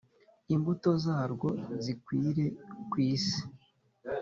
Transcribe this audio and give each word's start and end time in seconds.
imbuto 0.55 0.89
zarwo 1.03 1.49
zikwire 1.83 2.45
ku 2.89 2.95
isi. 3.11 3.39